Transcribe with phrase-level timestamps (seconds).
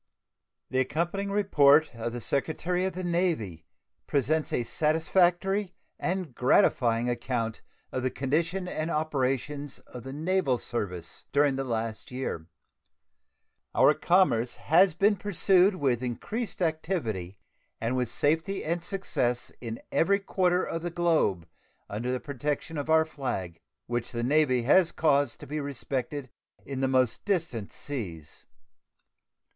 [0.71, 3.67] The accompanying report of the Secretary of the Navy
[4.07, 11.25] presents a satisfactory and gratifying account of the condition and operations of the naval service
[11.31, 12.47] during the past year.
[13.75, 17.37] Our commerce has been pursued with increased activity
[17.79, 21.47] and with safety and success in every quarter of the globe
[21.91, 26.31] under the protection of our flag, which the Navy has caused to be respected
[26.65, 28.45] in the most distant seas.